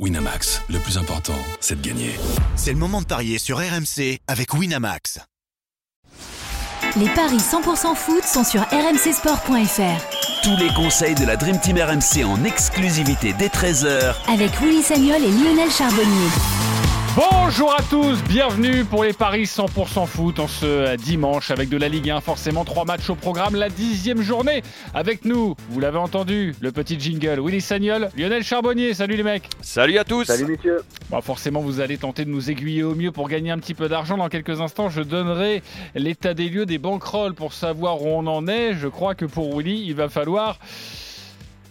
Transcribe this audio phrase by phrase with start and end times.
[0.00, 2.10] Winamax, le plus important, c'est de gagner.
[2.56, 5.20] C'est le moment de parier sur RMC avec Winamax.
[6.96, 10.42] Les paris 100% foot sont sur rmcsport.fr.
[10.42, 15.22] Tous les conseils de la Dream Team RMC en exclusivité dès 13h Avec Willy Sagnol
[15.22, 16.28] et Lionel Charbonnier.
[17.16, 21.88] Bonjour à tous, bienvenue pour les paris 100% foot en ce dimanche avec de la
[21.88, 24.62] Ligue 1, forcément trois matchs au programme, la dixième journée.
[24.94, 29.48] Avec nous, vous l'avez entendu, le petit jingle, Willy Sagnol, Lionel Charbonnier, salut les mecs.
[29.60, 30.24] Salut à tous.
[30.24, 30.82] Salut messieurs.
[31.08, 33.88] Bon, forcément, vous allez tenter de nous aiguiller au mieux pour gagner un petit peu
[33.88, 34.16] d'argent.
[34.16, 35.62] Dans quelques instants, je donnerai
[35.94, 38.74] l'état des lieux des banquerolles pour savoir où on en est.
[38.74, 40.58] Je crois que pour Willy, il va falloir...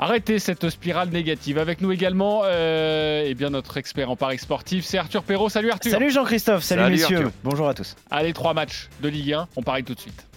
[0.03, 1.57] Arrêtez cette spirale négative.
[1.57, 5.47] Avec nous également, euh, eh bien notre expert en paris sportif, c'est Arthur Perrault.
[5.47, 5.91] Salut Arthur.
[5.91, 7.17] Salut Jean-Christophe, salut, Salut messieurs.
[7.19, 7.31] Arthur.
[7.45, 7.95] Bonjour à tous.
[8.11, 9.47] Allez, trois matchs de Ligue 1.
[9.55, 10.27] On parie tout de suite.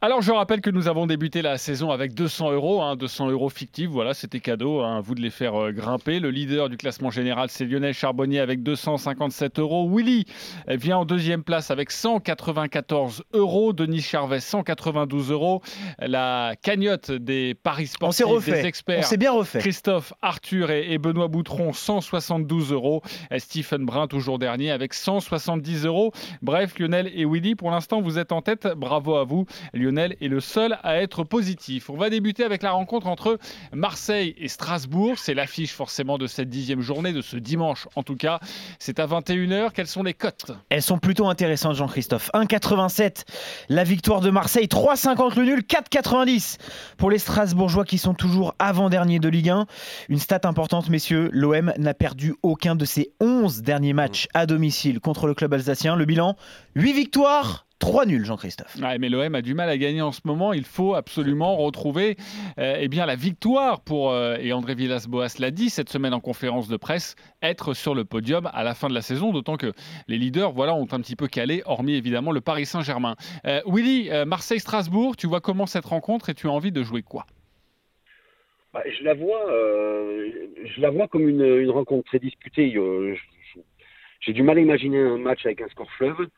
[0.00, 3.48] Alors je rappelle que nous avons débuté la saison avec 200 euros, hein, 200 euros
[3.48, 6.20] fictifs, voilà c'était cadeau, hein, à vous de les faire euh, grimper.
[6.20, 9.90] Le leader du classement général c'est Lionel Charbonnier avec 257 euros.
[9.92, 10.24] Willy
[10.68, 13.72] vient en deuxième place avec 194 euros.
[13.72, 15.62] Denis Charvet 192 euros.
[15.98, 18.62] La cagnotte des paris On sportifs refait.
[18.62, 19.00] des experts.
[19.00, 19.58] On s'est bien refait.
[19.58, 23.02] Christophe, Arthur et, et Benoît Boutron, 172 euros.
[23.32, 26.12] Et Stephen Brun, toujours dernier, avec 170 euros.
[26.40, 28.68] Bref, Lionel et Willy, pour l'instant, vous êtes en tête.
[28.76, 29.44] Bravo à vous.
[29.74, 31.88] Lionel est le seul à être positif.
[31.90, 33.38] On va débuter avec la rencontre entre
[33.72, 35.18] Marseille et Strasbourg.
[35.18, 38.40] C'est l'affiche forcément de cette dixième journée, de ce dimanche en tout cas.
[38.78, 39.70] C'est à 21h.
[39.72, 40.52] Quelles sont les cotes?
[40.68, 42.30] Elles sont plutôt intéressantes, Jean-Christophe.
[42.34, 43.24] 1,87
[43.68, 46.58] la victoire de Marseille, 3,50 le nul, 4,90
[46.96, 49.66] pour les Strasbourgeois qui sont toujours avant-dernier de Ligue 1.
[50.08, 55.00] Une stat importante, messieurs, l'OM n'a perdu aucun de ses 11 derniers matchs à domicile
[55.00, 55.96] contre le club alsacien.
[55.96, 56.36] Le bilan
[56.74, 58.76] 8 victoires, 3 nuls, Jean-Christophe.
[58.82, 60.52] Ouais, mais l'OM a du mal à gagner en ce moment.
[60.52, 62.16] Il faut absolument retrouver
[62.58, 66.20] euh, eh bien, la victoire pour, euh, et André Villas-Boas l'a dit cette semaine en
[66.20, 69.72] conférence de presse, être sur le podium à la fin de la saison, d'autant que
[70.08, 73.14] les leaders voilà, ont un petit peu calé, hormis évidemment le Paris Saint-Germain.
[73.46, 77.02] Euh, Willy, euh, Marseille-Strasbourg, tu vois comment cette rencontre et tu as envie de jouer
[77.02, 77.26] quoi?
[78.74, 80.30] Bah, je la vois, euh,
[80.64, 82.74] je la vois comme une, une rencontre très disputée.
[84.20, 86.28] J'ai du mal à imaginer un match avec un score fleuve,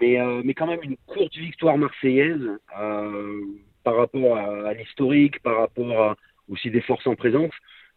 [0.00, 2.40] mais, euh, mais quand même une courte victoire marseillaise
[2.80, 3.40] euh,
[3.84, 6.16] par rapport à, à l'historique, par rapport à
[6.48, 7.52] aussi des forces en présence.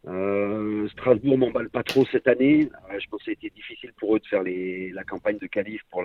[0.08, 2.70] Euh, Strasbourg m'emballe pas trop cette année.
[2.92, 5.38] Euh, je pense que ça a été difficile pour eux de faire les, la campagne
[5.40, 6.04] de qualif pour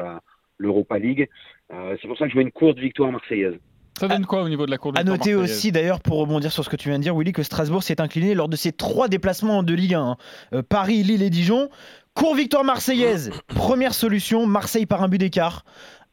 [0.58, 1.28] l'Europa League.
[1.72, 3.58] Euh, C'est pour ça que je vois une courte victoire marseillaise.
[3.96, 6.50] Ça donne quoi au niveau de la cour de À noter aussi, d'ailleurs, pour rebondir
[6.50, 8.72] sur ce que tu viens de dire, Willy, que Strasbourg s'est incliné lors de ses
[8.72, 10.00] trois déplacements de Ligue 1.
[10.00, 10.16] hein.
[10.52, 11.68] Euh, Paris, Lille et Dijon.
[12.14, 13.30] Court victoire marseillaise.
[13.48, 15.64] Première solution, Marseille par un but d'écart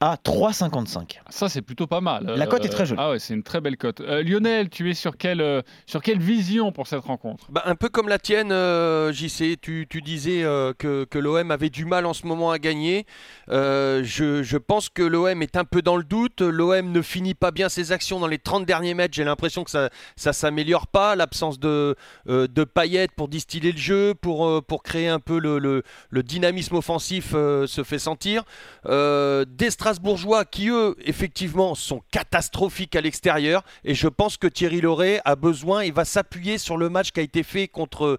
[0.01, 1.19] à 3,55.
[1.29, 2.25] Ça, c'est plutôt pas mal.
[2.25, 2.99] La cote est très jolie.
[3.01, 4.01] Ah ouais, c'est une très belle cote.
[4.01, 7.45] Euh, Lionel, tu es sur quelle, euh, sur quelle vision pour cette rencontre?
[7.51, 11.51] Bah, un peu comme la tienne, euh, JC, tu, tu disais euh, que, que l'OM
[11.51, 13.05] avait du mal en ce moment à gagner.
[13.49, 16.41] Euh, je, je pense que l'OM est un peu dans le doute.
[16.41, 19.13] L'OM ne finit pas bien ses actions dans les 30 derniers mètres.
[19.13, 21.15] J'ai l'impression que ça ça s'améliore pas.
[21.15, 21.95] L'absence de,
[22.27, 25.83] euh, de paillettes pour distiller le jeu, pour, euh, pour créer un peu le, le,
[26.09, 28.43] le dynamisme offensif euh, se fait sentir.
[28.87, 29.45] Euh,
[29.91, 33.61] Strasbourgeois qui, eux, effectivement, sont catastrophiques à l'extérieur.
[33.83, 37.19] Et je pense que Thierry Loret a besoin, il va s'appuyer sur le match qui
[37.19, 38.17] a été fait contre,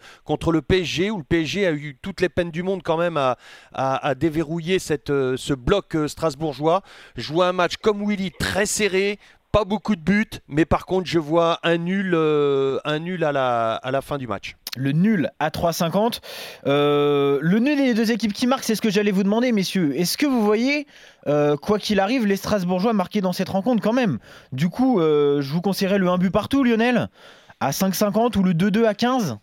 [0.53, 4.15] le PSG, où le PSG a eu toutes les peines du monde quand même à,
[4.15, 4.77] déverrouiller
[5.09, 6.83] euh, ce bloc euh, strasbourgeois.
[7.17, 9.19] Vois un match comme Willy, très serré.
[9.51, 14.19] Pas beaucoup de buts, mais par contre, je vois un nul, euh, à la fin
[14.19, 14.57] du match.
[14.77, 16.21] Le nul à 3,50.
[16.67, 19.95] Euh, le nul des deux équipes qui marquent, c'est ce que j'allais vous demander, messieurs.
[19.99, 20.87] Est-ce que vous voyez,
[21.27, 24.19] euh, quoi qu'il arrive, les Strasbourgeois marqués dans cette rencontre quand même?
[24.51, 27.11] Du coup, euh, je vous conseillerais le 1 but partout, Lionel,
[27.61, 29.37] à 5,50 ou le 2-2 à 15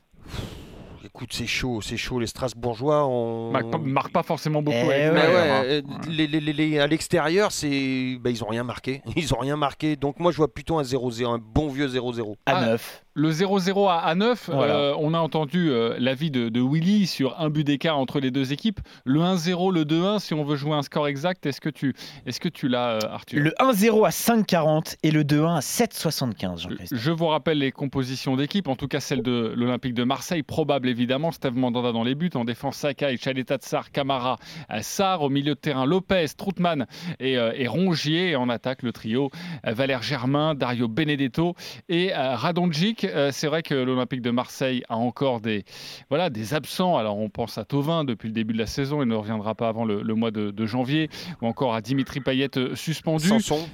[1.06, 2.20] Écoute, c'est chaud, c'est chaud.
[2.20, 3.52] Les Strasbourgeois ont.
[3.52, 4.78] marque, pas, marque pas forcément beaucoup.
[4.78, 5.64] Eh ouais, hein.
[5.66, 9.02] euh, les, les- les- les- à l'extérieur, c'est, bah, ils ont rien marqué.
[9.16, 9.96] Ils ont rien marqué.
[9.96, 12.36] Donc moi, je vois plutôt un 0-0, un bon vieux 0-0.
[12.46, 13.04] à Ah, 9.
[13.20, 14.74] Le 0-0 à, à 9, Voilà.
[14.76, 18.32] euh, on a entendu euh, l'avis de, de Willy sur un but d'écart entre les
[18.32, 18.80] deux équipes.
[19.04, 21.94] Le 1-0, le 2-1, si on veut jouer un score exact, est-ce que tu,
[22.26, 23.42] est-ce que tu l'as, euh, Arthur?
[23.44, 26.98] Le 1-0 à 5,40 et le 2-1 à 7,75, Jean-Christophe.
[26.98, 30.88] Je vous rappelle les compositions d'équipe, en tout cas celle de l'Olympique de Marseille, probable
[30.88, 34.38] évidemment, Steve Mandanda dans les buts, en défense Sakai, Chaleta Tsar, Camara,
[34.80, 36.88] Sarr, au milieu de terrain Lopez, Troutman
[37.20, 39.30] et, et Rongier, et en attaque le trio
[39.66, 41.56] Valère Germain, Dario Benedetto
[41.90, 43.08] et Radonjic.
[43.14, 45.66] Euh, c'est vrai que l'Olympique de Marseille a encore des,
[46.10, 46.98] voilà, des absents.
[46.98, 49.68] Alors on pense à Tovin depuis le début de la saison, il ne reviendra pas
[49.68, 51.10] avant le, mois de, janvier,
[51.42, 53.30] ou encore à Dimitri Payet euh, suspendu.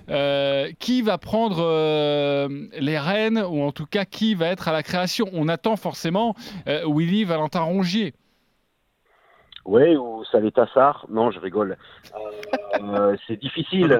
[0.09, 2.47] Euh, qui va prendre
[2.79, 5.27] les rênes, ou en tout cas qui va être à la création?
[5.33, 6.35] On attend forcément
[6.65, 8.13] Willy Valentin Rongier.
[9.65, 11.05] Oui, ou Salé Tassar.
[11.09, 11.77] Non, je rigole.
[13.27, 13.99] c'est difficile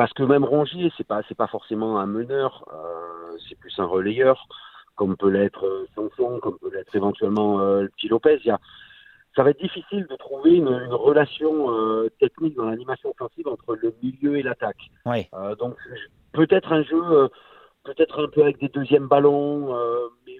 [0.00, 3.86] parce que même Rongier, c'est pas c'est pas forcément un meneur, euh, c'est plus un
[3.86, 4.46] relayeur,
[4.96, 8.38] comme peut l'être euh, Sanson, comme peut l'être éventuellement euh, le petit Lopez.
[8.44, 8.60] Il y a,
[9.36, 13.76] ça va être difficile de trouver une, une relation euh, technique dans l'animation offensive entre
[13.76, 14.90] le milieu et l'attaque.
[15.34, 15.76] Euh, donc
[16.32, 17.28] peut-être un jeu, euh,
[17.84, 19.74] peut-être un peu avec des deuxièmes ballons,
[20.26, 20.38] mais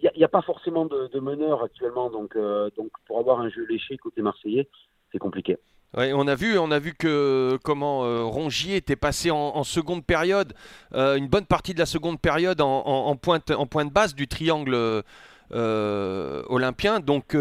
[0.00, 2.10] il n'y a, a, pas forcément de, de meneur actuellement.
[2.10, 2.36] Donc,
[2.76, 4.68] donc pour avoir un jeu léché côté marseillais,
[5.10, 5.58] c'est compliqué.
[5.96, 10.04] Ouais, on a vu, on a vu que comment euh, Rongier était passé en, seconde
[10.04, 10.52] période,
[10.94, 15.02] euh, une bonne partie de la seconde période en, pointe, en de base du triangle
[15.54, 17.00] euh, olympien.
[17.00, 17.34] Donc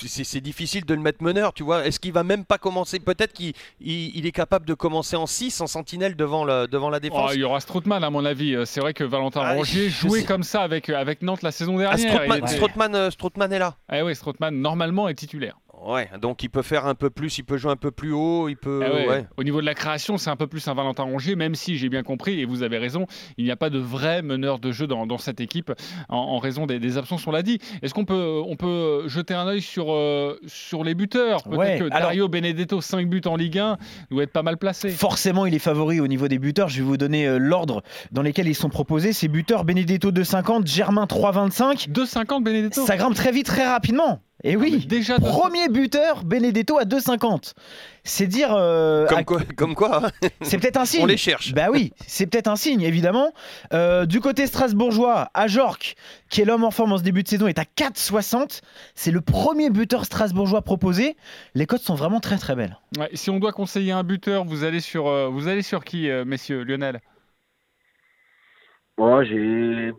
[0.00, 1.86] c'est difficile de le mettre meneur, tu vois.
[1.86, 2.98] Est-ce qu'il va même pas commencer?
[2.98, 6.66] Peut-être qu'il il, est capable de commencer en 6, en sentinelle devant, la
[7.00, 7.30] défense.
[7.30, 8.56] Oh, il y aura Strootman à mon avis.
[8.66, 11.94] C'est vrai que Valentin ah, Rongier jouait comme ça avec, avec Nantes la saison ah,
[11.96, 12.40] dernière.
[12.42, 12.48] Ah,
[13.08, 13.76] Strootman, est là.
[13.92, 15.56] Eh oui, Strootman normalement est titulaire.
[15.84, 18.48] Ouais, donc il peut faire un peu plus, il peut jouer un peu plus haut,
[18.48, 18.82] il peut.
[18.84, 21.76] Eh Au niveau de la création, c'est un peu plus un Valentin Rongier, même si
[21.76, 23.06] j'ai bien compris, et vous avez raison,
[23.36, 25.72] il n'y a pas de vrai meneur de jeu dans, cette équipe
[26.08, 27.58] en, raison des, absences, on l'a dit.
[27.82, 31.42] Est-ce qu'on peut, on peut jeter un œil sur, euh, sur les buteurs?
[31.42, 33.76] Peut-être que Dario Benedetto, 5 buts en Ligue 1,
[34.10, 34.88] doit être pas mal placé.
[34.90, 36.68] Forcément, il est favori au niveau des buteurs.
[36.68, 39.12] Je vais vous donner euh, l'ordre dans lesquels ils sont proposés.
[39.12, 41.90] Ces buteurs, Benedetto 2,50, Germain 3,25.
[41.90, 42.86] 2,50 Benedetto?
[42.86, 44.20] Ça grimpe très vite, très rapidement.
[44.46, 47.54] Et eh oui, déjà premier buteur, Benedetto à 2,50.
[48.02, 48.54] C'est dire.
[48.54, 49.06] Euh,
[49.56, 50.10] comme, quoi, hein.
[50.42, 51.02] C'est peut-être un signe.
[51.02, 51.54] On les cherche.
[51.54, 53.32] Bah oui, c'est peut-être un signe, évidemment.
[53.72, 55.94] Euh, du côté strasbourgeois, Ajorc,
[56.28, 58.60] qui est l'homme en forme en ce début de saison, est à 4,60.
[58.94, 61.16] C'est le premier buteur strasbourgeois proposé.
[61.54, 62.76] Les cotes sont vraiment très très belles.
[63.14, 66.64] si on doit conseiller un buteur, vous allez sur, euh, vous allez sur qui, messieurs
[66.64, 67.00] Lionel?
[68.98, 69.94] Moi, j'ai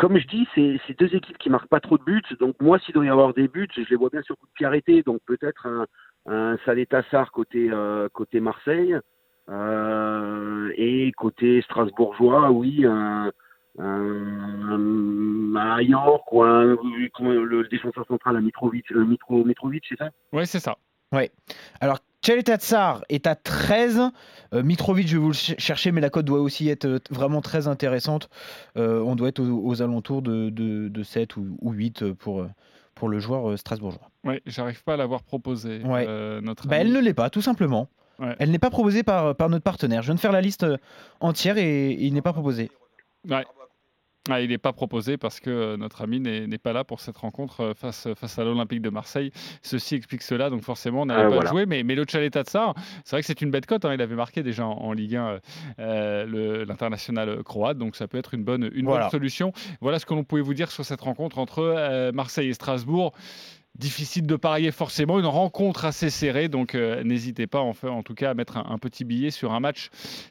[0.00, 2.22] comme je dis, c'est deux équipes qui marquent pas trop de buts.
[2.40, 4.80] Donc moi, s'il doit y avoir des buts, je les vois bien sur coup de
[4.80, 5.02] pied.
[5.02, 5.86] Donc peut-être un,
[6.26, 8.96] un Salé Tassar côté, euh, côté Marseille.
[9.50, 13.30] Euh, et côté strasbourgeois, oui, un,
[13.78, 20.08] un, York ou le défenseur central, un Mitrovic, Mitro, Mitrovic, c'est ça?
[20.32, 20.78] Oui, c'est ça.
[21.80, 24.10] Alors, Tchaletatsar est à 13.
[24.52, 27.40] Euh, Mitrovic, je vais vous le chercher, mais la cote doit aussi être euh, vraiment
[27.40, 28.28] très intéressante.
[28.76, 32.46] Euh, on doit être aux, alentours de, de, 7 ou, 8 pour,
[32.94, 34.10] pour le joueur strasbourgeois.
[34.24, 35.78] Oui, j'arrive pas à l'avoir proposé.
[35.78, 37.88] notre bah, elle ne l'est pas, tout simplement.
[38.38, 40.02] Elle n'est pas proposée par, par notre partenaire.
[40.02, 40.66] Je viens de faire la liste
[41.20, 42.70] entière et, et il n'est pas proposé.
[43.26, 43.46] Ouais.
[44.28, 47.16] Ah, il n'est pas proposé parce que euh, notre ami n'est pas là pour cette
[47.16, 49.32] rencontre euh, face, face à l'Olympique de Marseille.
[49.62, 51.64] Ceci explique cela, donc forcément on n'allait pas jouer.
[51.64, 52.74] Mais, mais le Tchaleta ça,
[53.04, 53.86] c'est vrai que c'est une bête cote.
[53.86, 53.94] Hein.
[53.94, 55.38] il avait marqué déjà en, Ligue 1
[55.78, 59.52] euh, l'international croate, donc ça peut être une bonne, une bonne solution.
[59.80, 63.14] Voilà ce que l'on pouvait vous dire sur cette rencontre entre Marseille et Strasbourg
[63.78, 68.02] difficile de parier forcément, une rencontre assez serrée, donc euh, n'hésitez pas en, fait, en
[68.02, 69.90] tout cas à mettre un, petit billet sur un match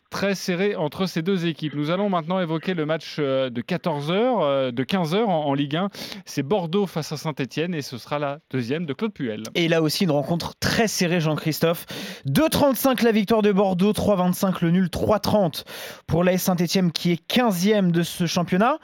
[0.09, 1.73] très serré entre ces deux équipes.
[1.75, 5.89] Nous allons maintenant évoquer le match euh, de 14h, euh, de 15h en, Ligue 1.
[6.25, 9.43] C'est Bordeaux face à Saint-Etienne et ce sera la deuxième de Claude Puel.
[9.55, 11.85] Et là aussi une rencontre très serrée Jean-Christophe.
[12.27, 15.63] 2,35 la victoire de Bordeaux, 3,25 le nul, 3,30
[16.07, 18.79] pour l'AS Saint-Etienne qui est 15e de ce championnat.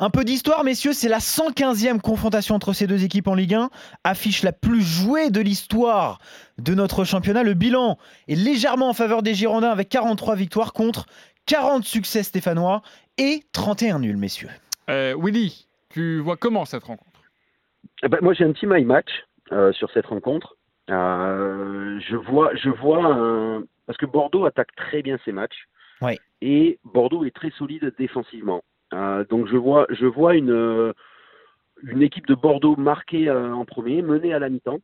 [0.00, 3.68] Un peu d'histoire, messieurs, c'est la 115e confrontation entre ces deux équipes en Ligue 1,
[4.04, 6.20] affiche la plus jouée de l'histoire
[6.56, 7.42] de notre championnat.
[7.42, 11.06] Le bilan est légèrement en faveur des Girondins avec 43 victoires contre
[11.46, 12.82] 40 succès stéphanois
[13.16, 14.50] et 31 nuls, messieurs.
[14.88, 17.20] Euh, Willy, tu vois comment cette rencontre?
[18.04, 19.10] Eh ben, Moi, j'ai un petit my match
[19.50, 20.56] euh, sur cette rencontre.
[20.90, 25.66] Euh, je vois, je vois parce que Bordeaux attaque très bien ses matchs.
[26.40, 28.62] Et Bordeaux est très solide défensivement.
[28.94, 30.92] Euh, donc je vois, je vois une, euh,
[31.82, 34.80] une équipe de Bordeaux marquée euh, en premier, menée à la mi-temps,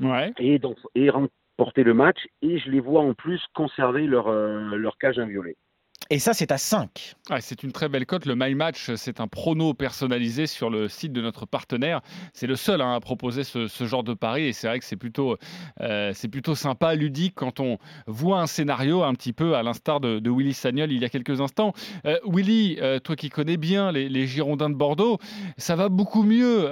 [0.00, 0.32] ouais.
[0.38, 2.18] et, donc, et remporter le match.
[2.42, 5.56] Et je les vois en plus conserver leur, leur cage inviolée.
[6.12, 7.14] Et ça, c'est à 5.
[7.38, 8.26] c'est une très belle cote.
[8.26, 12.00] Le My Match, c'est un prono personnalisé sur le site de notre partenaire.
[12.32, 14.46] C'est le seul hein, à proposer ce, genre de pari.
[14.46, 15.36] Et c'est vrai que c'est plutôt,
[15.80, 20.00] euh, c'est plutôt sympa, ludique, quand on voit un scénario un petit peu à l'instar
[20.00, 21.74] de, Willy Sagnol il y a quelques instants.
[22.06, 25.18] Euh, Willy, euh, toi qui connais bien les, Girondins de Bordeaux,
[25.58, 26.68] ça va beaucoup mieux.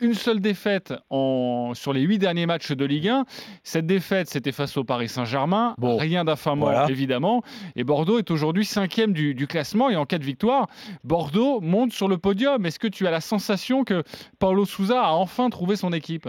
[0.00, 3.24] une seule défaite en, sur les huit derniers matchs de Ligue 1.
[3.62, 5.74] Cette défaite, c'était face au Paris Saint-Germain.
[5.80, 7.42] Rien d'infamant, évidemment.
[7.74, 10.66] Et Bordeaux est aujourd'hui cinquième du, du classement et en cas de victoire,
[11.04, 12.66] Bordeaux monte sur le podium.
[12.66, 14.02] Est-ce que tu as la sensation que
[14.38, 16.28] Paulo Souza a enfin trouvé son équipe?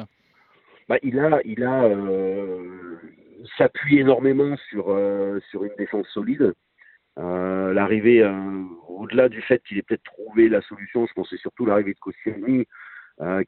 [0.90, 2.96] Bah, il a, il a, euh,
[3.58, 6.54] s'appuie énormément sur euh, sur une défense solide.
[7.20, 11.40] Euh, l'arrivée, euh, au-delà du fait qu'il ait peut-être trouvé la solution, je pense c'est
[11.40, 12.66] surtout l'arrivée de Koscielny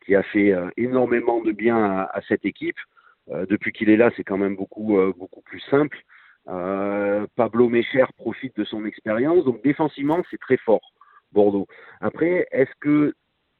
[0.03, 2.79] qui a fait énormément de bien à, à cette équipe.
[3.27, 5.95] Depuis qu'il est là, c'est quand même beaucoup beaucoup plus simple.
[6.47, 10.93] Euh, Pablo Mecher profite de son expérience, donc défensivement c'est très fort
[11.31, 11.67] Bordeaux.
[12.01, 13.13] Après, est-ce que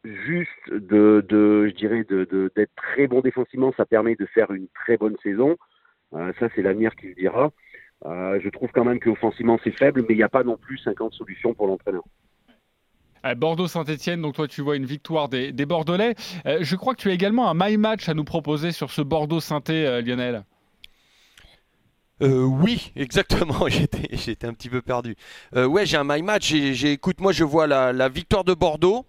[0.04, 5.16] juste de, je dirais d'être très bon défensivement, ça permet de faire une très bonne
[5.22, 5.58] saison?
[6.14, 7.52] Euh, Ça c'est l'avenir qui le dira.
[8.06, 10.78] Euh, je trouve quand même qu'offensivement c'est faible, mais il n'y a pas non plus
[10.80, 12.04] 50 solutions pour l'entraîneur.
[13.36, 16.16] Bordeaux-Saint-Etienne, donc toi tu vois une victoire des, Bordelais.
[16.46, 19.86] Je crois que tu as également un my match à nous proposer sur ce Bordeaux-Sainté,
[19.86, 20.46] euh, Lionel.
[22.22, 23.68] Euh, oui, exactement.
[24.12, 25.16] J'étais, un petit peu perdu.
[25.56, 26.52] Euh, ouais, j'ai un my match.
[26.54, 29.06] Écoute, moi, je vois la, la victoire de Bordeaux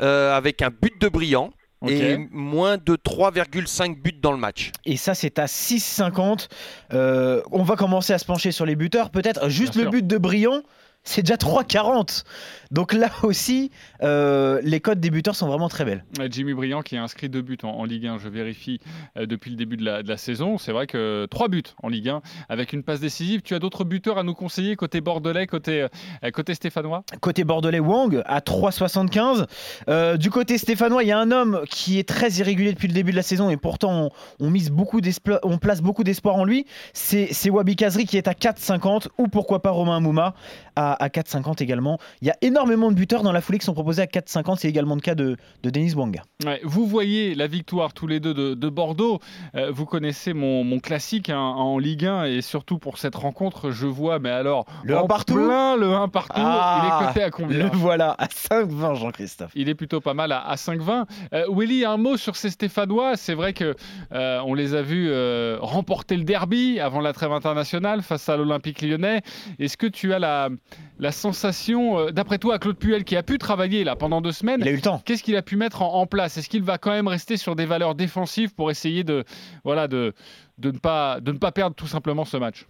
[0.00, 1.50] euh, avec un but de brillant
[1.86, 4.72] et moins de 3,5 buts dans le match.
[4.84, 6.48] Et ça, c'est à 6,50.
[6.92, 9.10] Euh, on va commencer à se pencher sur les buteurs.
[9.10, 9.92] Peut-être juste Bien le sûr.
[9.92, 10.62] but de Briand,
[11.08, 12.24] c'est déjà 3,40.
[12.70, 13.70] Donc là aussi,
[14.02, 16.04] euh, les codes des buteurs sont vraiment très belles.
[16.30, 18.78] Jimmy Briand qui a inscrit deux buts en, en Ligue 1, je vérifie
[19.16, 20.58] euh, depuis le début de la, de la saison.
[20.58, 23.40] C'est vrai que trois buts en Ligue 1 avec une passe décisive.
[23.40, 25.86] Tu as d'autres buteurs à nous conseiller côté bordelais, côté,
[26.24, 27.04] euh, côté stéphanois?
[27.20, 29.46] Côté bordelais, Wang à 3,75.
[29.88, 32.94] Euh, du côté stéphanois, il y a un homme qui est très irrégulier depuis le
[32.94, 34.10] début de la saison et pourtant
[34.40, 36.66] on, on mise beaucoup d'esplo- on place beaucoup d'espoir en lui.
[36.92, 40.34] C'est c'est Wabi Kazri qui est à 4,50 ou pourquoi pas Romain Mouma
[40.78, 41.98] à, à 4,50 également.
[42.22, 44.58] Il y a énormément de buteurs dans la foulée qui sont proposés à 4,50.
[44.60, 46.20] C'est également le cas de, de Denis Wang.
[46.44, 49.18] Ouais, vous voyez la victoire tous les deux de, de Bordeaux.
[49.56, 53.72] Euh, vous connaissez mon, mon classique hein, en Ligue 1 et surtout pour cette rencontre,
[53.72, 56.32] je vois, mais alors, Le en un partout plein le 1 partout.
[56.36, 59.50] Ah, il est coté à combien Le voilà à 5,20 Jean-Christophe.
[59.56, 61.06] Il est plutôt pas mal à, à 5-20.
[61.32, 63.16] Euh, Willy, un mot sur ces Stéphanois.
[63.16, 63.74] C'est vrai que
[64.12, 65.10] euh, on les a vus
[65.58, 69.22] remporter le derby avant la trêve internationale face à l'Olympique lyonnais.
[69.58, 70.50] Est-ce que tu as la,
[70.98, 74.60] la sensation, euh, d'après toi, Claude Puel, qui a pu travailler là pendant deux semaines,
[74.60, 75.00] Il a eu le temps.
[75.04, 76.36] Qu'est-ce qu'il a pu mettre en, en place?
[76.36, 79.24] Est-ce qu'il va quand même rester sur des valeurs défensives pour essayer de,
[79.64, 80.12] voilà, de,
[80.58, 82.66] de, ne, pas, de ne pas perdre tout simplement ce match?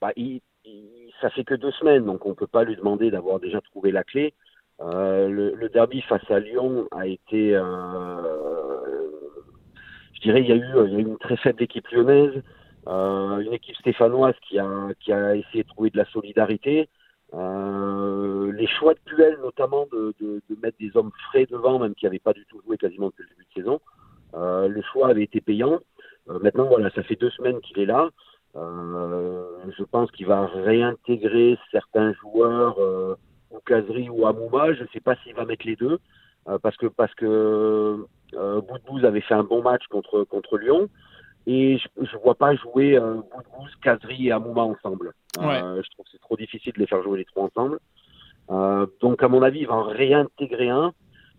[0.00, 3.38] Bah, il, il- ça fait que deux semaines, donc on peut pas lui demander d'avoir
[3.38, 4.34] déjà trouvé la clé.
[4.80, 7.62] Euh, le, le derby face à Lyon a été, euh,
[10.14, 12.42] je dirais, il y a eu, il y a eu une très faible équipe lyonnaise,
[12.88, 16.88] euh, une équipe stéphanoise qui a, qui a essayé de trouver de la solidarité.
[17.34, 21.94] Euh, les choix de Puel, notamment de, de, de mettre des hommes frais devant, même
[21.94, 23.80] qui n'avaient pas du tout joué quasiment depuis le début de saison,
[24.34, 25.80] euh, le choix avait été payant.
[26.28, 28.10] Euh, maintenant, voilà, ça fait deux semaines qu'il est là.
[28.54, 29.44] Euh,
[29.78, 33.14] je pense qu'il va réintégrer certains joueurs, euh,
[33.50, 34.74] ou Kazri ou Amouma.
[34.74, 35.98] Je ne sais pas s'il va mettre les deux,
[36.62, 40.88] parce que parce que Boudbouz avait fait un bon match contre contre Lyon,
[41.46, 45.12] et je ne vois pas jouer euh, Boudbouz, Kazri et Amouma ensemble.
[45.38, 47.78] Euh, je trouve que c'est trop difficile de les faire jouer les trois ensemble.
[48.50, 50.92] Euh, donc à mon avis, il va en réintégrer un.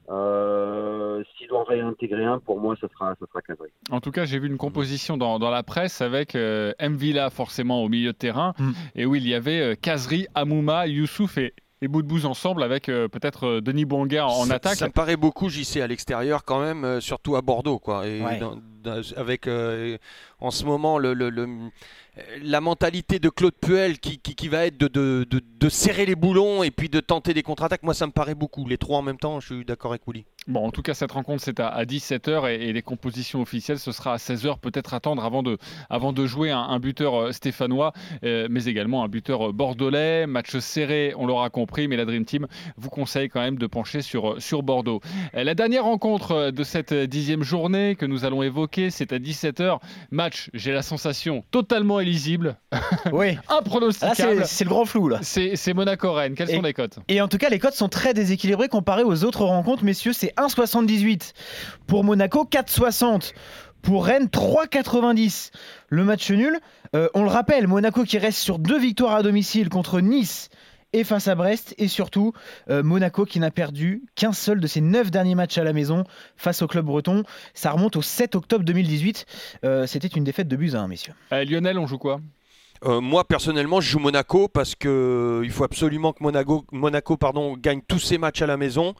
[0.10, 3.70] Euh, S'il doit en réintégrer un, pour moi, ce sera, ce sera Kazri.
[3.92, 6.96] En tout cas, j'ai vu une composition dans, dans la presse avec euh, M.
[6.96, 8.72] Villa forcément au milieu de terrain, Mm.
[8.96, 13.08] et où il y avait euh, Kazri, Amouma, Youssouf et, et Boudbouz ensemble avec euh,
[13.08, 14.76] peut-être Denis Bonga en, en ça, attaque.
[14.76, 17.80] Ça me paraît beaucoup, JC, à l'extérieur quand même, euh, surtout à Bordeaux.
[17.80, 18.06] Quoi.
[18.08, 18.40] Et Ouais.
[18.40, 18.62] dans- dans-
[19.16, 19.98] avec euh,
[20.40, 21.00] en ce moment
[22.42, 27.00] la mentalité de Claude Puel qui, va être de, serrer les boulons et puis de
[27.00, 28.68] tenter des contre-attaques, moi ça me paraît beaucoup.
[28.68, 30.25] Les trois en même temps, je suis d'accord avec Willy.
[30.48, 33.94] Bon, en tout cas, cette rencontre, c'est à, à 17h et, les compositions officielles, ce
[33.94, 34.60] sera à 16h.
[34.60, 37.94] Peut-être attendre avant de, jouer un, buteur euh, stéphanois,
[38.25, 40.28] euh, mais également un buteur bordelais.
[40.28, 44.02] Match serré, on l'aura compris, mais la Dream Team vous conseille quand même de pencher
[44.02, 45.02] sur, Bordeaux.
[45.34, 49.80] La dernière rencontre de cette dixième journée que nous allons évoquer, c'est à 17h.
[50.12, 52.58] Match, j'ai la sensation, totalement illisible,
[53.12, 53.38] Oui.
[53.50, 54.42] Impronosticable.
[54.42, 55.20] c'est c'est le grand flou là.
[55.22, 56.36] C'est c'est Monaco-Rennes.
[56.36, 57.00] Quelles Et- sont les cotes?
[57.08, 60.13] Et en tout cas, les cotes sont très déséquilibrées comparées aux autres rencontres, messieurs.
[60.13, 61.34] C'est 1,78
[61.88, 63.34] pour Monaco, 4,60
[63.82, 65.51] pour Rennes, 3,90
[65.89, 66.60] le match nul.
[66.96, 70.50] Euh, on le rappelle, Monaco qui reste sur deux victoires à domicile contre Nice
[70.94, 71.76] et face à Brest.
[71.78, 72.34] Et surtout,
[72.70, 76.04] euh, Monaco qui n'a perdu qu'un seul de ses neuf derniers matchs à la maison
[76.38, 77.24] face au club breton.
[77.54, 79.26] Ça remonte au 7 octobre 2018.
[79.66, 81.14] Euh, C'était une défaite de buts à 1, messieurs.
[81.32, 82.22] Euh, Lionel, on joue quoi?
[82.86, 87.16] Euh, moi personnellement, je joue Monaco parce que euh, il faut absolument que Monaco, Monaco
[87.16, 88.94] pardon, gagne tous ses matchs à la maison.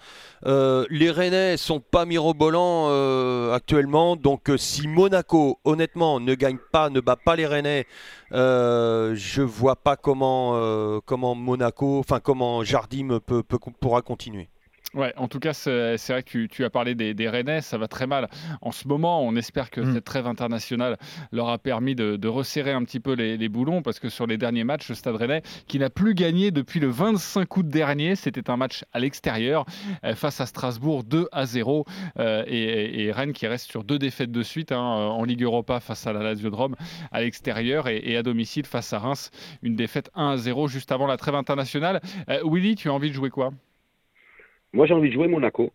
[0.46, 2.90] Euh, les Rennais sont pas mirobolants
[3.52, 7.86] actuellement, donc si Monaco, honnêtement, ne gagne pas, ne bat pas les Rennais,
[8.32, 13.20] je vois pas comment, comment Monaco, enfin comment Jardim
[13.80, 14.50] pourra continuer.
[14.94, 17.80] Ouais, en tout cas, c'est vrai que tu, tu as parlé des, des Rennais, ça
[17.80, 18.30] va très mal.
[18.62, 19.94] En ce moment, on espère que Mm.
[19.96, 20.98] cette trêve internationale
[21.32, 24.28] leur a permis de, de resserrer un petit peu les, les boulons, parce que sur
[24.28, 28.16] les derniers matchs, le Stade Rennais, qui n'a plus gagné depuis le 25 août dernier,
[28.16, 29.66] c'était un match à l'extérieur
[30.04, 31.86] euh, face à Strasbourg 2 à 0,
[32.20, 35.80] euh, et, et Rennes qui reste sur deux défaites de suite hein, en Ligue Europa
[35.80, 36.76] face à la Lazio de Rome
[37.12, 39.32] à l'extérieur et, et à domicile face à Reims,
[39.64, 42.00] une défaite 1 à 0 juste avant la trêve internationale.
[42.30, 43.52] Euh, Willy, tu as envie de jouer quoi?
[44.74, 45.72] Moi, j'ai envie de jouer Monaco.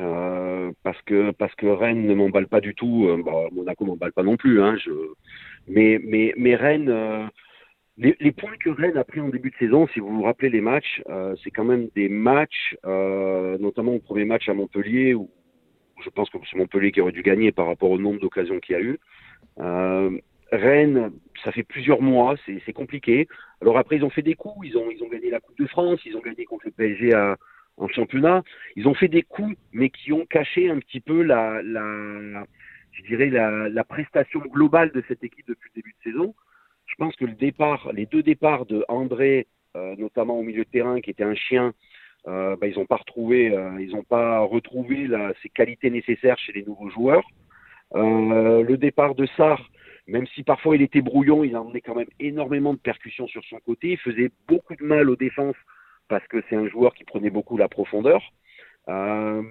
[0.00, 3.06] Euh, parce que parce que Rennes ne m'emballe pas du tout.
[3.08, 4.62] Euh, bah, Monaco m'emballe pas non plus.
[4.62, 4.76] Hein.
[5.66, 7.26] Mais mais mais Rennes, euh,
[7.96, 10.60] les, points que Rennes a pris en début de saison, si vous vous rappelez les
[10.60, 15.28] matchs, euh, c'est quand même des matchs, notamment au premier match à Montpellier où
[16.04, 18.74] je pense que c'est Montpellier qui aurait dû gagner par rapport au nombre d'occasions qu'il
[18.74, 18.98] y a eu.
[20.50, 21.12] Rennes,
[21.44, 23.26] ça fait plusieurs mois, c'est compliqué.
[23.60, 25.66] Alors après, ils ont fait des coups, ils ont, ils ont gagné la Coupe de
[25.66, 27.36] France, ils ont gagné contre le PSG à,
[27.78, 28.42] en championnat.
[28.76, 33.30] Ils ont fait des coups, mais qui ont caché un petit peu la, je dirais
[33.30, 36.34] la, prestation globale de cette équipe depuis le début de saison.
[36.86, 40.70] Je pense que le départ, les deux départs de André, euh, notamment au milieu de
[40.70, 41.74] terrain, qui était un chien,
[42.26, 46.52] euh, ils n'ont pas retrouvé, euh, ils n'ont pas retrouvé la, ces qualités nécessaires chez
[46.52, 47.24] les nouveaux joueurs.
[47.94, 49.70] Euh, le départ de Sarr,
[50.06, 53.58] même si parfois il était brouillon, il emmenait quand même énormément de percussions sur son
[53.60, 53.92] côté.
[53.92, 55.56] Il faisait beaucoup de mal aux défenses
[56.08, 58.22] parce que c'est un joueur qui prenait beaucoup la profondeur.
[58.88, 59.42] Euh,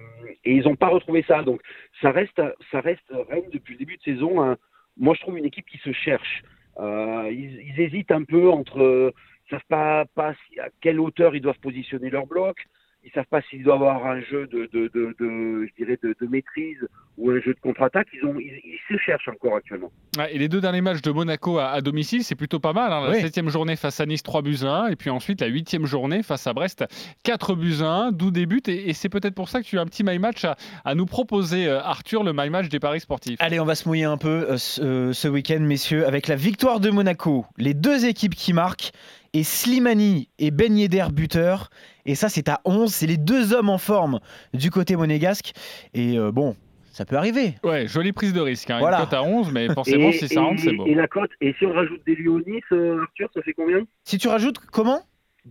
[0.44, 1.42] et ils n'ont pas retrouvé ça.
[1.42, 1.60] Donc
[2.00, 4.42] ça reste, ça reste Rennes depuis le début de saison.
[4.42, 4.56] un-
[4.96, 6.42] moi, je trouve une équipe qui se cherche.
[6.80, 9.12] Euh, ils, hésitent un peu entre,
[9.46, 10.34] ils savent pas, à
[10.80, 12.56] quelle hauteur ils doivent positionner leur bloc.
[13.04, 16.14] Ils savent pas s'ils doivent avoir un jeu de, de, de, de- je dirais, de,
[16.20, 16.76] de maîtrise
[17.16, 18.08] ou un jeu de contre-attaque.
[18.12, 19.90] Ils, ont, ils, ils se cherchent encore actuellement.
[20.18, 22.92] Ouais, et les deux derniers matchs de Monaco à, à domicile, c'est plutôt pas mal.
[22.92, 23.02] hein.
[23.04, 23.20] La Oui.
[23.22, 24.88] septième journée face à Nice, 3 buts à 1.
[24.88, 26.84] Et puis ensuite, la huitième journée face à Brest,
[27.24, 28.60] 4 buts à 1, d'où des buts.
[28.66, 30.94] Et, et c'est peut-être pour ça que tu as un petit my match à, à
[30.94, 33.36] nous proposer, euh, Arthur, le my match des paris sportifs.
[33.40, 36.36] Allez, on va se mouiller un peu euh, ce, euh, ce week-end, messieurs, avec la
[36.36, 37.46] victoire de Monaco.
[37.56, 38.90] Les deux équipes qui marquent,
[39.32, 41.70] et Slimani et Ben Yedder buteur.
[42.06, 42.92] Et ça, c'est à 11.
[42.92, 44.20] C'est les deux hommes en forme
[44.54, 45.52] du côté monégasque.
[45.94, 46.56] Et euh, bon,
[46.90, 47.54] ça peut arriver.
[47.64, 48.70] Ouais, jolie prise de risque.
[48.70, 48.78] hein.
[48.80, 48.98] Voilà.
[48.98, 50.86] Une cote à 11, mais forcément, si ça rentre, c'est beau.
[50.86, 53.80] et la cote, et si on rajoute des Lyonis, euh, Arthur, ça fait combien?
[54.04, 55.02] Si tu rajoutes, comment?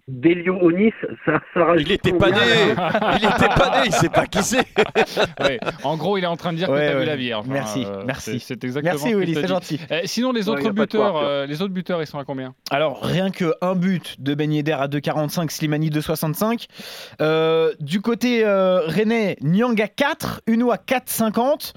[0.07, 0.93] Delio Onis,
[1.25, 1.85] ça, ça rajoute.
[1.87, 2.37] Il était pas né,
[3.19, 4.65] il était pas né, il sait pas qui c'est.
[5.39, 5.59] Ouais.
[5.83, 6.99] En gros, il est en train de dire Ouais, que t'as ouais.
[7.01, 7.45] vu la Vierge.
[7.47, 8.39] Merci, Euh, merci.
[8.39, 9.79] c'est- exactement Merci, Willy, c'est gentil.
[9.91, 12.53] Euh, sinon, les autres buteurs, quoi, euh, les autres buteurs, ils sont à combien?
[12.71, 16.67] Alors, rien que un but de Ben Yedder à 2,45, Slimani 2,65.
[17.21, 21.73] Euh, du côté euh, rennais, Nyang à 4, Uno à 4,50.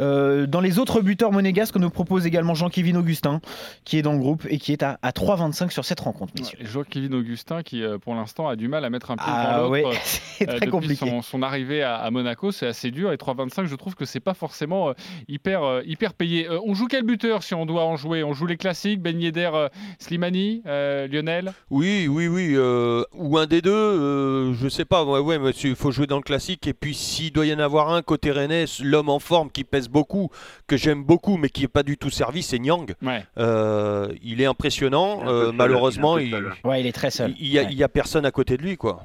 [0.00, 3.40] Euh, dans les autres buteurs monégasques, on nous propose également Jean-Kévin Augustin,
[3.84, 6.32] qui est dans le groupe et qui est à, à 3,25 sur cette rencontre.
[6.40, 9.32] Ouais, Joaquin Augustin, qui euh, pour l'instant a du mal à mettre un pied dans
[9.32, 9.70] Ah l'autre.
[9.70, 10.94] ouais, euh, c'est très depuis compliqué.
[11.08, 13.12] Son, son arrivée à, à Monaco, c'est assez dur.
[13.12, 14.92] Et 3,25, je trouve que c'est pas forcément euh,
[15.28, 16.48] hyper, euh, hyper payé.
[16.48, 18.24] Euh, on joue quel buteur si on doit en jouer?
[18.24, 21.52] On joue les classiques Ben Yedder, euh, Slimani, euh, Lionel?
[21.70, 22.54] Oui, oui, oui.
[22.56, 25.04] euh, ou un des deux, euh, je sais pas.
[25.04, 26.66] Ouais, ouais, monsieur, il faut jouer dans le classique.
[26.66, 29.81] Et puis, s'il doit y en avoir un côté Rennes, l'homme en forme qui pèse
[29.88, 30.30] beaucoup,
[30.66, 32.94] que j'aime beaucoup, mais qui n'est pas du tout servi, c'est Nyang.
[33.02, 33.24] Ouais.
[33.38, 35.26] Euh, il est impressionnant.
[35.26, 36.68] Euh, malheureusement, il il.
[36.68, 37.34] Ouais, il est très seul.
[37.38, 37.88] il y, a, Ouais.
[37.88, 39.00] personne à côté de lui, quoi.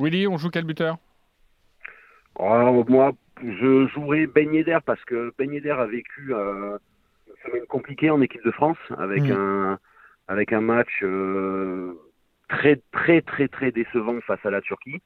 [0.00, 0.96] Willy, on joue quel buteur?
[2.38, 6.78] Oh, moi, je jouerai Ben Yedder parce que Ben Yedder a vécu euh,
[7.28, 9.32] une semaine compliquée en équipe de France avec Mm.
[9.32, 9.78] un
[10.28, 11.94] avec un match euh,
[12.48, 15.00] très très très très décevant face à la Turquie.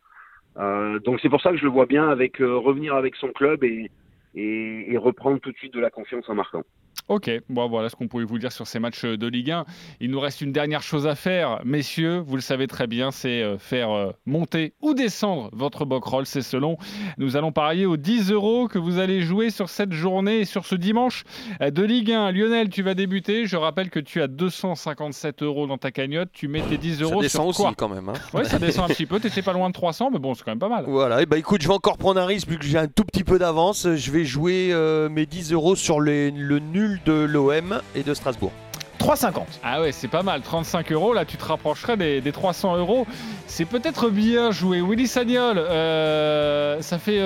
[0.59, 3.29] Euh, donc c'est pour ça que je le vois bien avec euh, revenir avec son
[3.29, 3.91] club et,
[4.35, 6.63] et et reprendre tout de suite de la confiance en marquant.
[7.09, 9.65] Ok, bon, voilà ce qu'on pouvait vous dire sur ces matchs de Ligue 1.
[10.01, 13.43] Il nous reste une dernière chose à faire, messieurs, vous le savez très bien, c'est
[13.43, 16.79] euh, faire euh, monter ou descendre votre roll, c'est selon.
[17.19, 20.65] Nous allons parier aux 10 euros que vous allez jouer sur cette journée et sur
[20.65, 21.25] ce dimanche
[21.61, 22.31] euh, de Ligue 1.
[22.33, 23.47] Lionel, tu vas débuter.
[23.47, 26.31] Je rappelle que tu as 257 euros dans ta cagnotte.
[26.33, 28.09] Tu mets tes 10 Ça euros descend sur aussi, quand même.
[28.09, 28.15] hein.
[28.33, 29.21] Oui, ça descend un petit peu.
[29.35, 30.85] Tu pas loin de 300, mais bon, c'est quand même pas mal.
[30.87, 33.05] Voilà, et bah écoute, je vais encore prendre un risque vu que j'ai un tout
[33.05, 33.89] petit peu d'avance.
[33.95, 38.15] Je vais jouer euh, mes 10 euros sur les- le nul de l'OM et de
[38.15, 38.53] Strasbourg.
[38.99, 39.43] 3,50.
[39.63, 40.41] Ah ouais, c'est pas mal.
[40.41, 43.07] 35 euros, là, tu te rapprocherais des, des 300 euros.
[43.47, 44.81] C'est peut-être bien joué.
[44.81, 47.21] Willy Sagnol, euh, ça fait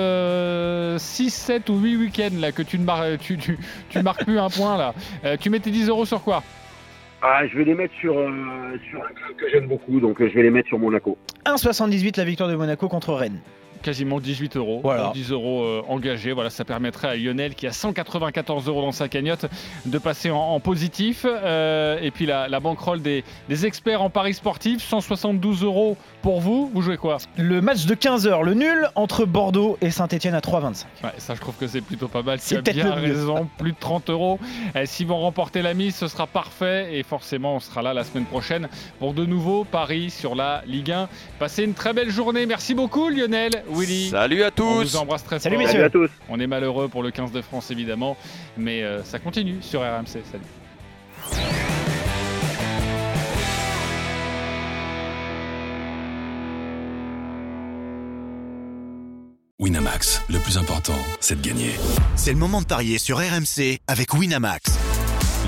[0.99, 3.57] 6, 7 ou 8 week-ends là, que tu ne marques, tu, tu,
[3.89, 4.77] tu marques plus un point.
[4.77, 4.93] là.
[5.23, 6.43] Euh, tu mets tes 10 euros sur quoi?
[7.21, 8.27] Ah, je vais les mettre sur, euh,
[8.89, 11.17] sur un club que j'aime beaucoup, donc euh, je vais les mettre sur Monaco.
[11.45, 13.39] 1,78 la victoire de Monaco contre Rennes.
[13.81, 14.79] Quasiment 18 euros.
[14.83, 15.11] Voilà.
[15.13, 16.31] 10 euros euh, engagés.
[16.31, 19.45] Voilà, ça permettrait à Lionel, qui a 194 euros dans sa cagnotte,
[19.85, 21.25] de passer en, en positif.
[21.25, 26.41] Euh, et puis la, la banquerolle des, des experts en paris sportifs, 172 euros pour
[26.41, 26.69] vous.
[26.73, 27.17] Vous jouez quoi?
[27.37, 30.85] Le match de 15h, le nul entre Bordeaux et Saint-Etienne à 3,25.
[31.03, 32.39] Ouais, Ça, je trouve que c'est plutôt pas mal.
[32.39, 33.47] Tu C'est bien raison.
[33.57, 34.39] Plus de 30 euros.
[34.75, 36.97] Eh, S'ils vont remporter la mise, ce sera parfait.
[36.97, 38.67] Et forcément, on sera là la semaine prochaine
[38.99, 41.09] pour de nouveaux paris sur la Ligue 1.
[41.39, 42.45] Passez une très belle journée.
[42.45, 44.09] Merci beaucoup, Lionel, Willy.
[44.09, 45.65] Salut à On tous vous embrasse très Salut, fort.
[45.65, 45.79] messieurs.
[45.81, 46.09] Salut à tous.
[46.29, 48.17] On est malheureux pour le 15 de France évidemment,
[48.57, 50.23] mais euh, ça continue sur RMC.
[50.31, 50.43] Salut.
[59.59, 61.71] Winamax, le plus important, c'est de gagner.
[62.15, 64.78] C'est le moment de parier sur RMC avec Winamax.